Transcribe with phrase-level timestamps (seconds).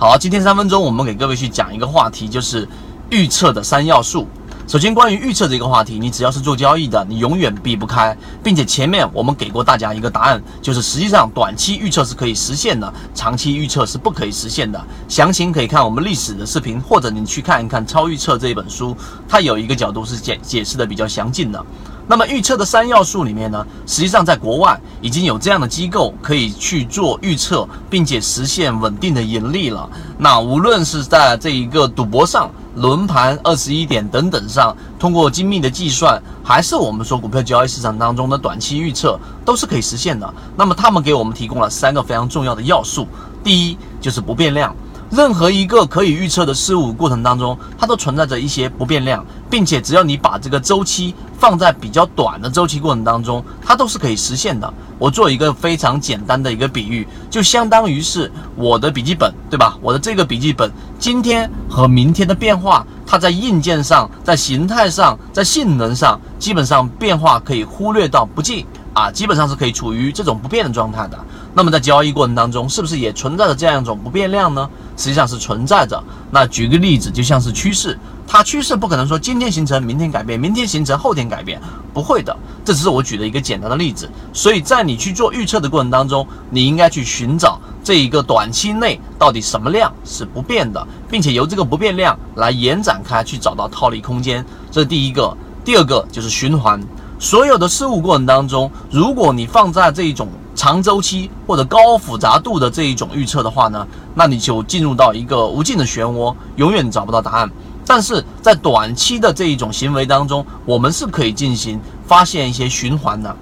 [0.00, 2.66] 好，今天三分钟我们给各位去讲一个话题，就是
[3.10, 4.26] 预测的三要素。
[4.66, 14.82] 首先，关于预测这个话题，你只要是做交易的，你永远避不开，并且前面我们给过大家一个答案，就是实际上短期预测是可以实现的，长期预测是不可以实现的。
[15.06, 18.96] 详情可以看我们历史的视频，或者你去看一看《超预测》这一本书，
[19.28, 21.62] 它有一个角度是解解释的比较详尽的。
[22.10, 29.88] 那么预测的三要素里面呢，实际上在国外已经有这样的机构可以去做预测，并且实现稳定的盈利了。
[30.18, 40.34] 那无论是在这一个赌博上、轮盘、二十一点等等上，通过精密的计算，还是我们说股票交易市场当中的短期预测，都是可以实现的。
[40.56, 43.06] 那么他们给我们提供了三个非常重要的要素，
[43.44, 44.74] 第一就是不变量。
[45.10, 54.72] 任何一个可以预测的事物过程当中，它都存在着一些不变量，并且只要你把这个周期放在比较短的周期过程当中，它都是可以实现的。
[55.00, 59.76] 我做一个非常简单的一个比喻，就相当于是我的笔记本，对吧？
[59.82, 71.18] 我的这个笔记本今天和明天的变化，它在硬件上、在形态上、在性能上，基本上变化可以忽略到不计啊，基本上是可以处于这种不变的状态的。
[71.54, 74.68] 那么在交易过程当中，是不是也存在着这样一种不变量呢？
[74.96, 76.02] 实际上是存在着。
[76.30, 81.60] 那举个例子，就像是趋势，它趋势不可能说今天形成，明天改变，明天形成，后天改变，
[81.92, 82.36] 不会的。
[82.64, 84.10] 这只是我举的一个简单的例子。
[84.32, 94.44] 所以在你去做预测的过程当中，你应该去寻找这一个短期内到底什么量是不变的，并且由这个不变量来延展开，去找到套利空间。
[94.70, 95.36] 这是第一个。
[95.62, 96.80] 第二个就是循环。
[97.20, 107.50] 所有的事物过程当中，如果你放在这一种长周期或者高复杂度的这一种预测的话呢，那你就进入到一个无尽的漩涡，永远找不到答案。
[107.86, 113.36] 但是在短期的这一种行为当中，我们是可以进行发现一些循环的，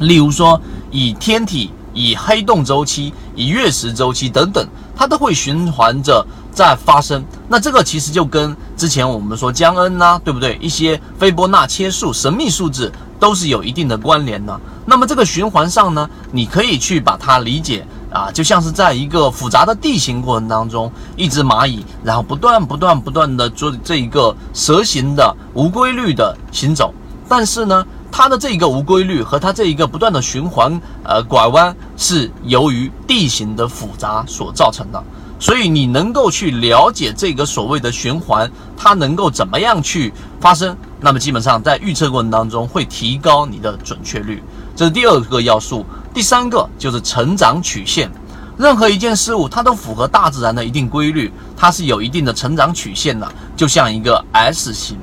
[0.00, 7.24] 例如说以天体、以黑洞周期、以月食周期等等，它都会循环着在发生。
[7.48, 10.56] 那这个其实就跟之前我们说江恩呐，对不对？
[10.60, 12.92] 一些斐波那切数、神秘数字。
[13.18, 14.60] 都是有一定的关联的。
[14.84, 17.82] 那么这个循环上呢，你可以去把它理解
[18.12, 26.92] 啊，就像是在一个复杂的地形过程当中，一只蚂蚁，然后不断不断不断的做这一个蛇形的无规律的行走。
[27.26, 27.86] 但是呢，
[28.18, 35.04] 它的这一个无规律和它这一个不断的循环呃拐弯，是由于地形的复杂所造成的。
[35.38, 40.74] 所以你能够去了解这个所谓的循环，它能够怎么样去发生？
[40.98, 44.42] 那么基本上在预测过程当中会提高你的准确率，
[44.74, 45.84] 这是第二个要素。
[46.14, 48.10] 第三个就是成长曲线，
[48.56, 54.96] 任何一件事物它都符合大自然的一定规律，它是有一定的成长曲线的，就像一个 S 型，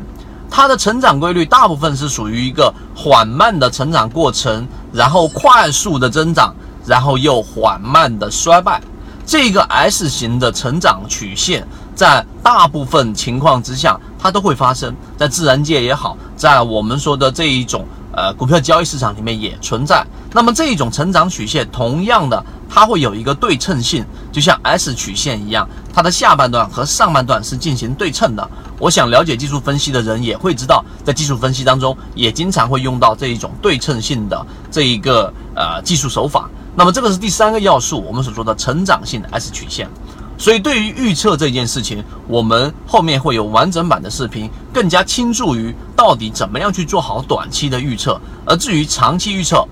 [0.55, 6.53] 它的成长规律大部分是属于一个缓慢的成长过程，然后快速的增长，
[6.85, 8.79] 然后又缓慢的衰败。
[9.25, 20.05] 这个 S 型的成长曲线，在大部分情况之下，它都会发生在自然界也好，在我们说的这一种呃股票交易市场里面也存在。
[20.33, 28.49] 那么这一种成长曲线，同样的，它会有一个对称性，就像 S 曲线一样，它的下半段和上半段是进行对称的。
[28.79, 36.49] 我想了解技术分析的人也会知道，在技术分析当中，也经常会用到这一种对称性的这一个呃技术手法。
[36.75, 39.87] 那么这个是第三个要素，我们所说的成长性 S 曲线。
[40.35, 48.19] 所以对于预测这件事情，我们后面会有完整版的视频，更加倾注于到底怎么样去做好短期的预测。
[48.43, 49.63] 而至于长期预测，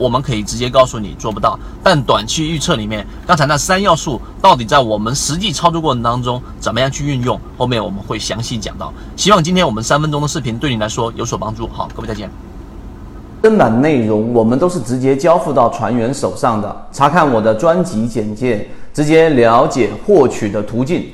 [0.00, 1.58] 我们可以直接告诉你做不到。
[1.82, 8.90] 但短期预测里面，刚才那三要素到底在我们实际操作过程当中怎么样去运用，后面我们会详细讲到。
[9.14, 11.68] 希望今天我们三分钟的视频对你来说有所帮助。
[11.68, 12.30] 好，各位再见。
[13.42, 21.06] 正版内容我们都是直接交付到船员手上的，查看我的专辑简介，直接了解获取的途径。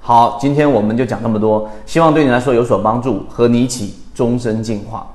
[0.00, 5.06] 好，今天我们就讲这么多，希望对你来说有所帮助，和你一起终身进化。